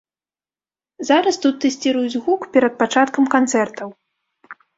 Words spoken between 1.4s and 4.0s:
тут тэсціруюць гук перад пачаткам канцэртаў.